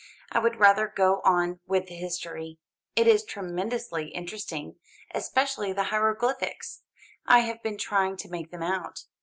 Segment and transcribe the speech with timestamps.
[0.31, 2.57] "I would rather go on with the history.
[2.95, 4.77] It is tremendously interesting,
[5.13, 6.81] especially the hieroglyphics.
[7.27, 9.03] I have been trying to make them out.